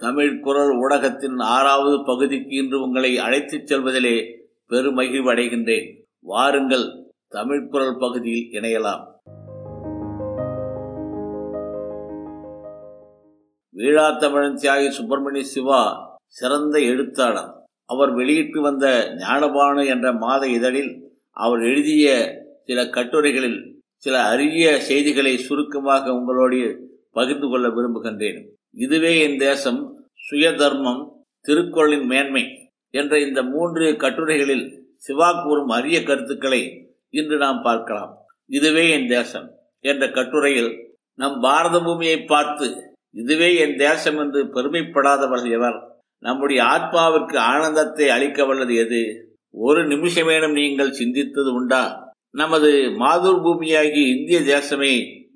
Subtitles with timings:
[0.00, 4.26] தமிழ் குரல் ஊடகத்தின் ஆறாவது பகுதிக்கு இன்று உங்களை அழைத்துச் செல்வதிலே
[4.68, 6.02] பெருமகிழ்வு அடைகின்றேன்.
[6.20, 9.02] வாருங்கள் தமிழ் குரல் பகுதியில் இணையலாம்.
[13.76, 17.52] வீழாத்தமிழன் தியாகி சுப்பிரமணிய சிவா சிறந்த எழுத்தாளர்.
[17.84, 22.32] அவர் வெளியிட்டு வந்த ஞானபானு என்ற மாத இதழில் அவர் எழுதிய
[22.64, 28.44] சில கட்டுரைகளில் சில அரிய செய்திகளை சுருக்கமாக உங்களோடு பகிர்ந்து கொள்ள விரும்புகின்றேன்.
[28.72, 29.99] இதுவே என் தேசம்
[30.30, 31.02] சுயதர்மம்
[31.44, 32.44] திருக்குறளின் மேன்மை
[32.94, 34.66] என்ற இந்த மூன்று கட்டுரைகளில்
[35.06, 36.60] சிவா கூறும் அரிய கருத்துக்களை
[37.10, 38.10] இன்று நாம் பார்க்கலாம்.
[38.50, 39.48] இதுவே என் தேசம்
[39.84, 40.70] என்ற கட்டுரையில்
[41.18, 42.68] நம் பாரத பூமியை பார்த்து
[43.14, 45.78] இதுவே என் தேசம் என்று பெருமைப்படாதவர்கள் எவர்?
[46.22, 49.00] நம்முடைய ஆத்மாவிற்கு ஆனந்தத்தை அளிக்க வல்லது எது?
[49.54, 51.82] ஒரு நிமிஷமேனும் நீங்கள் சிந்தித்தது உண்டா?
[52.40, 52.70] நமது
[53.02, 54.92] மாதூர் பூமியாகி இந்திய தேசமே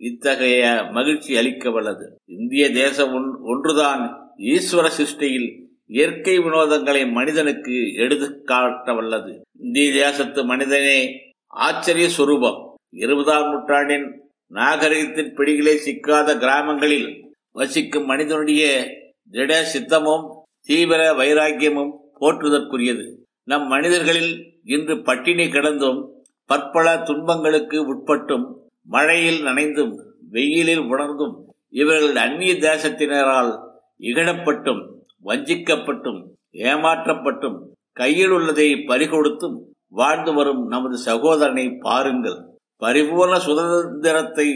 [0.08, 0.64] இத்தகைய
[0.96, 2.06] மகிழ்ச்சி அளிக்க வல்லது
[2.38, 3.14] இந்திய தேசம்
[3.52, 4.02] ஒன்றுதான்
[4.38, 11.10] ஈஸ்வர சிருஷ்டியில் இயற்கை வினோதங்களை மனிதனுக்கு எடுத்து காட்ட வல்லது இந்திய தேசத்து மனிதனே
[11.46, 12.58] ஆச்சரிய சுரூபம்.
[12.90, 18.90] இருபதாம் நூற்றாண்டின் நாகரிகத்தின் பிடிகளே சிக்காத கிராமங்களில் வசிக்கும் மனிதனுடைய
[19.30, 20.28] திட சித்தமும்
[20.60, 21.90] தீவிர வைராக்கியமும்
[22.20, 23.14] போற்றுதற்குரியது.
[23.44, 26.08] நம் மனிதர்களில் இன்று பட்டினி கிடந்தும்
[26.46, 28.46] பற்பல துன்பங்களுக்கு உட்பட்டும்
[28.84, 29.94] மழையில் நனைந்தும்
[30.30, 33.72] வெயிலில் உணர்ந்தும் இவர்கள் அந்நிய தேசத்தினரால்
[34.08, 34.82] இகழப்பட்டும்
[35.24, 36.20] வஞ்சிக்கப்பட்டும்
[36.52, 37.58] ஏமாற்றப்பட்டும்
[37.92, 39.56] கையில் உள்ளதை பறிகொடுத்தும்
[39.88, 42.38] வாழ்ந்து வரும் நமது சகோதரனை பாருங்கள்.
[42.82, 44.48] பரிபூர்ண சுதந்திரத்தை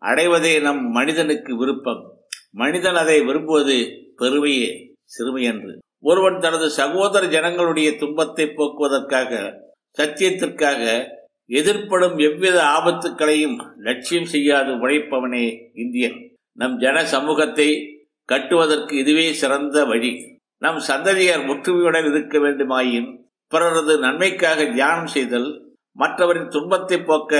[0.00, 2.02] அடைவதே நம் மனிதனுக்கு விருப்பம்.
[2.52, 3.76] மனிதன் அதை விரும்புவது
[4.16, 4.70] பெருமையே
[5.16, 5.72] சிறுமையன்று.
[6.00, 9.32] ஒருவன் தனது சகோதர ஜனங்களுடைய துன்பத்தை போக்குவதற்காக
[9.98, 10.82] சத்தியத்திற்காக
[11.50, 16.18] எதிர்ப்படும் எவ்வித ஆபத்துக்களையும் லட்சியம் செய்யாது உழைப்பவனே இந்தியன்.
[16.58, 17.68] நம் ஜன சமூகத்தை
[18.26, 20.38] கட்டுவதற்கு இதுவே சிறந்த வழி.
[20.58, 23.08] நம் சந்ததியார் முற்றுமையுடன் இருக்க வேண்டுமாயின்
[23.48, 27.34] பிறரது நன்மைக்காக தியானம் செய்தல் மற்றவரின் துன்பத்தை போக்க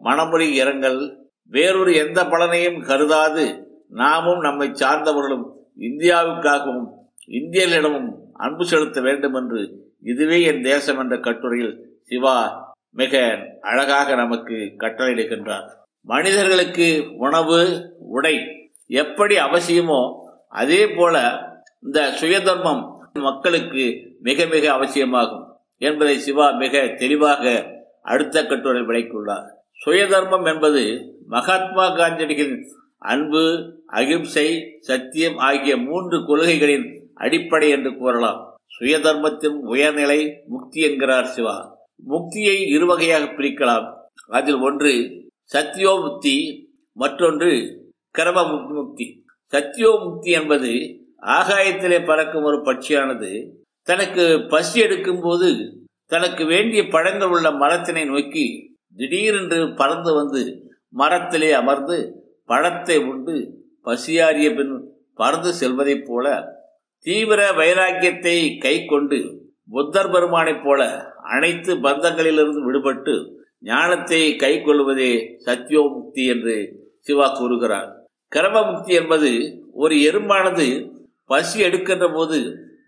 [0.00, 3.66] மனமொழி இரங்கல் வேறொரு எந்த பலனையும் கருதாது.
[3.88, 5.46] நாமும் நம்மை சார்ந்தவர்களும்
[5.78, 6.88] இந்தியாவுக்காகவும்
[7.28, 12.36] இந்தியர்களிடமும் அன்பு செலுத்த வேண்டும் என்று இதுவே என் தேசம் என்ற கட்டுரையில் சிவா
[12.90, 15.68] மிக அழகாக நமக்கு கட்டளையிடுகின்றார்.
[16.00, 17.60] மனிதர்களுக்கு உணவு
[17.98, 18.34] உடை
[18.86, 20.20] எப்படி அவசியமோ
[20.52, 21.38] அதே போல
[21.82, 25.46] இந்த சுயதர்மம் மக்களுக்கு மிக மிக அவசியமாகும்
[25.78, 27.66] என்பதை சிவா மிக தெளிவாக
[28.02, 29.46] அடுத்த கட்டுரை விளக்கியுள்ளார்.
[29.86, 32.62] சுயதர்மம் என்பது மகாத்மா காந்தியடிகளின்
[32.98, 38.56] அன்பு அகிம்சை சத்தியம் ஆகிய மூன்று கொள்கைகளின் அடிப்படை என்று கூறலாம்.
[38.80, 41.76] சுயதர்மத்தின் உயர்நிலை முக்தி என்கிறார் சிவா.
[42.08, 43.94] முக்தியை இரு வகையாக பிரிக்கலாம்.
[44.28, 44.90] அதில் ஒன்று
[45.52, 47.80] சத்தியோ முக்தி மற்றொன்று
[48.10, 49.21] கர்ம முக்தி.
[49.52, 50.72] சத்தியோ முக்தி என்பது
[51.26, 53.50] ஆகாயத்திலே பறக்கும் ஒரு பட்சியானது.
[53.82, 55.48] தனக்கு பசி எடுக்கும் போது
[56.06, 58.46] தனக்கு வேண்டிய பழங்கள் உள்ள மரத்தினை நோக்கி
[58.96, 60.42] திடீரென்று பறந்து வந்து
[60.88, 61.98] மரத்திலே அமர்ந்து
[62.44, 63.36] பழத்தை உண்டு
[63.84, 64.74] பசியாறிய பின்
[65.14, 66.26] பறந்து செல்வதைப் போல
[66.98, 69.18] தீவிர வைராக்கியத்தை கை கொண்டு
[69.70, 70.82] புத்தர் பெருமானைப் போல
[71.22, 73.14] அனைத்து பந்தங்களிலிருந்து விடுபட்டு
[73.58, 75.12] ஞானத்தை கை கொள்வதே
[75.46, 76.56] சத்தியோ முக்தி என்று
[76.98, 77.90] சிவா கூறுகிறார்.
[78.32, 79.30] கர்மமுக்தி என்பது
[79.74, 80.66] ஒரு எறும்பானது
[81.30, 82.38] பசி எடுக்கின்ற போது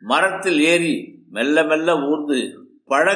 [0.03, 0.95] மரத்தில் ஏறி
[1.31, 2.39] மெல்ல மெல்ல ஊர்ந்து
[2.85, 3.07] பழ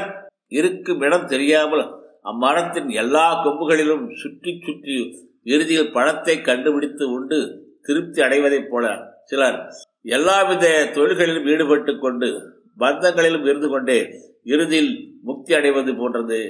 [0.49, 1.85] இருக்கும் இடம் தெரியாமல்
[2.25, 4.97] அம்மரத்தின் எல்லா கொம்புகளிலும் சுற்றி சுற்றி
[5.45, 7.39] இறுதியில் பழத்தை கண்டுபிடித்து உண்டு
[7.83, 8.87] திருப்தி அடைவதைப் போல
[9.25, 9.59] சிலர்
[10.09, 10.65] எல்லாவித
[10.95, 12.29] தொழில்களிலும் ஈடுபட்டு கொண்டு
[12.79, 13.99] பந்தங்களிலும் இருந்து கொண்டே
[14.45, 16.41] இறுதியில் முக்தி அடைவது போன்றது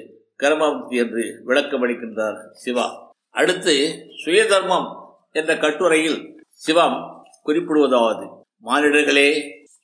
[0.41, 2.87] கர்மமுக்தி என்று விளக்கமளிக்கின்றார் சிவா.
[3.35, 3.75] அடுத்து
[4.23, 4.89] சுயதர்மம்.
[5.35, 6.19] என்ற கட்டுரையில்
[6.65, 6.99] சிவம்
[7.47, 8.27] குறிப்பிடுவதாவது
[8.65, 9.29] மானிடர்களே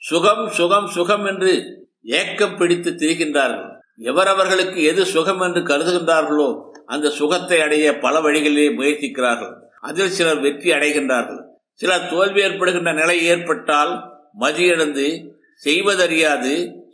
[0.02, 1.52] சுகம் சுகம் சுகம் என்று
[2.18, 3.68] ஏக்கம் பிடித்து திரிகின்றார்கள்.
[4.10, 6.48] எவரவர்களுக்கு எது சுகம் என்று கருதுகின்றார்களோ
[6.86, 9.54] அந்த சுகத்தை அடைய பல வழிகளிலே முயற்சிக்கிறார்கள்.
[9.80, 11.40] அதில் சிலர் வெற்றி அடைகின்றார்கள்.
[11.80, 13.92] சிலர் தோல்வி ஏற்படுகின்ற நிலை ஏற்பட்டால்
[14.40, 15.06] மதியிழந்து
[15.62, 16.52] செய்வதறியாது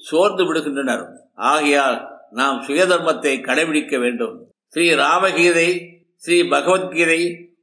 [0.08, 1.04] சோர்ந்து விடுகின்றனர்.
[1.34, 1.98] ஆகையால்
[2.30, 4.34] நாம் சுயதர்மத்தை கடைபிடிக்க வேண்டும்.
[4.74, 5.68] ஸ்ரீ ராமகீதை
[6.16, 7.20] ஸ்ரீ பகவத்கீதை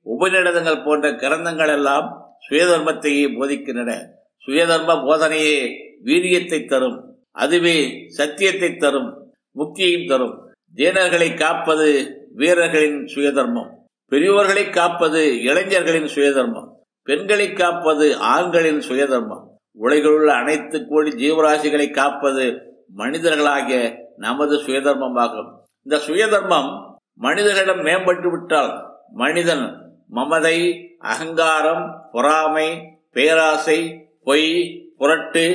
[0.10, 4.04] உபநிடதங்கள் போன்ற கிரந்தங்கள் எல்லாம் சுயதர்மத்தையே போதிக்கின்றன.
[4.48, 5.72] சுயதர்ம போதனையே
[6.04, 7.16] வீரியத்தை தரும்.
[7.32, 9.32] அதுவே சத்தியத்தை தரும்.
[9.56, 10.54] முக்தியையும் தரும்.
[10.76, 13.70] ஜீனர்களை காப்பது வீரர்களின் சுயதர்மம்.
[14.12, 16.70] பெரியோர்களை காப்பது இளைஞர்களின் சுயதர்மம்.
[17.04, 19.44] பெண்களை காப்பது ஆண்களின் சுயதர்மம்.
[19.72, 22.62] உலகிலுள்ள அனைத்து கோடி ஜீவராசிகளை காப்பது
[22.98, 25.52] மனிதர்களாகிய நமது சுயதர்மமாகும்.
[25.84, 30.58] இந்த சுயதர்மம் மனிதர்களிடம் மேம்பட்டு விட்டால் மனிதன் மமதை
[31.00, 32.68] அகங்காரம் பொறாமை
[33.12, 33.80] பேராசை
[34.24, 34.50] பொய்
[34.98, 35.46] புரட்டு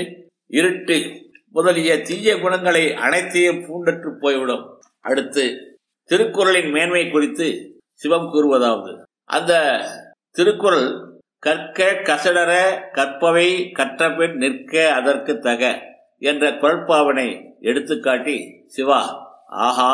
[0.48, 1.20] இருட்டு
[1.50, 4.80] முதலிய தீய குணங்களை அனைத்தையும் பூண்டற்று போய்விடும்.
[5.00, 5.44] அடுத்து
[6.10, 7.48] திருக்குறளின் மேன்மை குறித்து
[7.92, 8.92] சிவம் கூறுவதாவது.
[9.24, 9.52] அந்த
[10.30, 10.88] திருக்குறள்
[11.38, 12.52] கற்க கசடர
[12.92, 15.62] கற்பவை கற்றபின் நிற்க அதற்கு தக
[16.18, 17.28] என்ற குரட்பாவனை
[17.60, 19.00] எடுத்துக்காட்டி சிவா
[19.46, 19.92] ஆஹா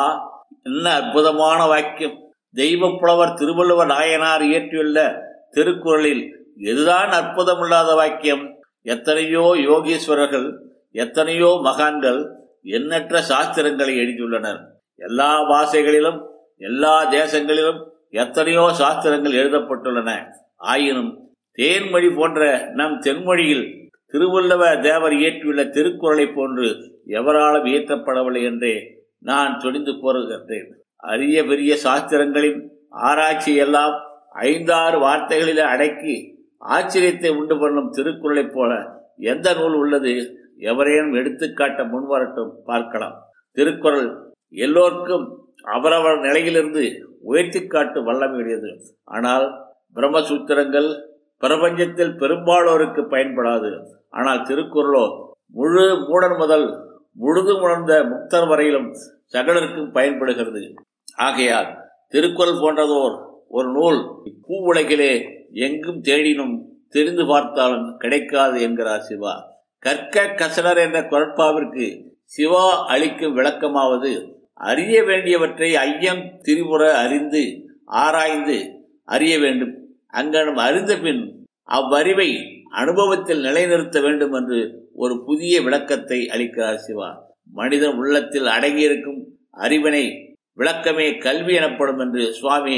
[0.62, 2.27] என்ன அற்புதமான வாக்கியம்.
[2.54, 4.98] தெய்வ புலவர் திருவள்ளுவர் நாயனார் இயற்றியுள்ள
[5.50, 6.22] திருக்குறளில்
[6.56, 8.44] இதுதான் அற்புதமில்லாத வாக்கியம்?
[8.82, 10.48] எத்தனையோ யோகீஸ்வரர்கள்
[10.92, 12.20] எத்தனையோ மகான்கள்
[12.62, 14.60] எண்ணற்ற சாஸ்திரங்களை எழுதியுள்ளனர்.
[14.96, 16.18] எல்லா பாஷைகளிலும்
[16.58, 17.80] எல்லா தேசங்களிலும்
[18.10, 20.10] எத்தனையோ சாஸ்திரங்கள் எழுதப்பட்டுள்ளன.
[20.56, 21.12] ஆயினும்
[21.58, 23.66] தேன்மொழி போன்ற நம் தென்மொழியில்
[24.12, 26.68] திருவள்ளுவ தேவர் இயற்றியுள்ள திருக்குறளை போன்று
[27.06, 28.74] எவராலும் இயற்றப்படவில்லை என்றே
[29.18, 30.70] நான் துணிந்து கூறுகின்றேன்.
[31.02, 33.94] அரிய பெரிய சாஸ்திரங்களின் ஆராய்ச்சி எல்லாம்
[34.30, 36.16] ஐந்தாறு வார்த்தைகளில் அடக்கி
[36.68, 38.72] ஆச்சரியத்தை உண்டு பண்ணும் திருக்குறளைப் போல
[39.16, 40.12] எந்த நூல் உள்ளது?
[40.58, 43.16] எவரேனும் எடுத்துக்காட்ட முன்வரட்டும் பார்க்கலாம்.
[43.52, 44.08] திருக்குறள்
[44.48, 45.26] எல்லோருக்கும்
[45.62, 46.84] அவரவர் நிலையிலிருந்து
[47.20, 48.70] உயர்த்தி காட்டு வல்லமையுடையது.
[49.04, 49.46] ஆனால்
[49.94, 50.88] பிரம்மசூத்திரங்கள்
[51.42, 53.70] பிரபஞ்சத்தில் பெரும்பாலோருக்கு பயன்படாது.
[54.10, 55.04] ஆனால் திருக்குறளோ
[55.52, 56.66] முழு மூடன் முதல்
[57.12, 58.90] முழுது உணர்ந்த முக்தர் வரையிலும்
[59.32, 60.74] சகலருக்கும் பயன்படுகிறது.
[61.14, 64.20] ஆகையால் திருக்குறள் போன்றதோர் ஒரு நூல்.
[64.46, 69.56] பூ உலகிலே எங்கும் தேடினும் தெரிந்து பார்த்தாலும் கிடைக்காது என்கிறார் சிவா.
[69.78, 78.70] கற்க கசடர் என்ற குரட்பாவிற்கு சிவா அளிக்கும் விளக்கமாவது அறிய வேண்டியவற்றை ஐயம் திரிபுற அறிந்து ஆராய்ந்து
[79.04, 79.74] அறிய வேண்டும்.
[80.12, 87.36] அங்கனம் அறிந்த பின் அவ்வறிவை அனுபவத்தில் நிலைநிறுத்த வேண்டும் என்று ஒரு புதிய விளக்கத்தை அளிக்கிறார் சிவா.
[87.52, 89.24] மனிதன் உள்ளத்தில் அடங்கியிருக்கும்
[89.56, 90.27] அறிவினை
[90.58, 92.76] விளக்கமே கல்வி எனப்படும் என்று சுவாமி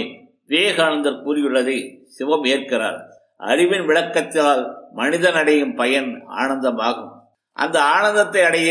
[0.49, 2.99] விவேகானந்தர் கூறியுள்ளதை சிவம் ஏற்கிறார்.
[3.37, 4.63] அறிவின் விளக்கத்தால்
[4.93, 6.11] மனிதன் அடையும் பயன்
[6.41, 7.13] ஆனந்தமாகும்.
[7.57, 8.71] அந்த ஆனந்தத்தை அடைய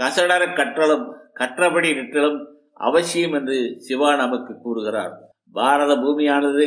[0.00, 1.06] கசடர கற்றலும்
[1.40, 2.38] கற்றபடி நிற்றலும்
[2.74, 5.14] அவசியம் என்று சிவா நமக்கு கூறுகிறார்.
[5.54, 6.66] பாரத பூமியானது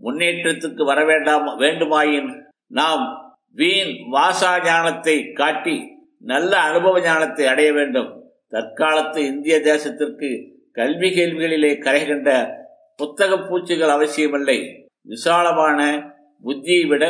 [0.00, 2.30] முன்னேற்றத்துக்கு வர வேண்டாம் வேண்டுமாயின்
[2.66, 3.04] நாம்
[3.50, 5.76] வீண் வாசா ஞானத்தை காட்டி
[6.18, 8.10] நல்ல அனுபவ ஞானத்தை அடைய வேண்டும்.
[8.52, 10.30] தற்காலத்து இந்திய தேசத்திற்கு
[10.76, 12.30] கல்வி கேள்விகளிலே கரைகின்ற
[12.98, 14.58] புத்தக பூச்சிகள் அவசியமில்லை.
[15.02, 15.80] விசாலமான
[16.44, 17.04] புத்தியை விட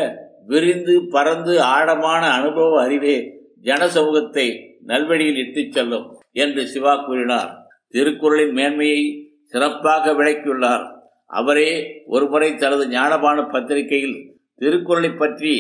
[0.47, 3.17] விரிந்து பறந்து ஆழமான அனுபவ அறிவே
[3.61, 4.47] ஜன சமூகத்தை
[4.87, 7.51] நல்வழியில் இட்டுச் செல்லும் என்று சிவா கூறினார்.
[7.95, 9.03] திருக்குறளின் மேன்மையை
[9.43, 10.85] சிறப்பாக விளக்கியுள்ளார்.
[11.31, 11.71] அவரே
[12.07, 14.17] ஒருமுறை தனது ஞானபான பத்திரிகையில்
[14.61, 15.55] திருக்குறளை பற்றி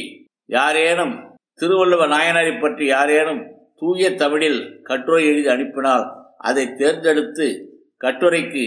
[0.48, 1.14] யாரேனும்
[1.60, 3.42] திருவள்ளுவ நாயனாரை பற்றி யாரேனும்
[3.78, 6.04] தூய தமிழில் கட்டுரை எழுதி அனுப்பினால்
[6.38, 7.46] அதை தேர்ந்தெடுத்து
[7.96, 8.64] கட்டுரைக்கு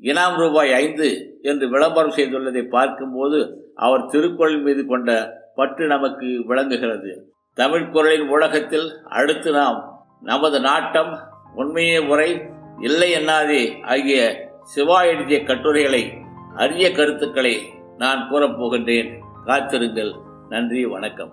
[0.00, 7.32] இனாம் ரூபாய் ஐந்து என்று விளம்பரம் செய்துள்ளதை பார்க்கும்போது அவர் திருக்குறள் மீது கொண்ட பற்று நமக்கு விளங்குகிறது.
[7.54, 11.18] தமிழ் குரலின் உலகத்தில் அடுத்து நாம் நமது நாட்டம்
[11.54, 12.42] உண்மையே உரை
[12.80, 16.12] இல்லை என்னாதே ஆகிய சிவா எழுதிய கட்டுரைகளை
[16.56, 17.54] அரிய கருத்துக்களை
[17.98, 20.14] நான் கூறப்போகின்றேன் காத்திருங்கள்.
[20.48, 21.32] நன்றி வணக்கம்.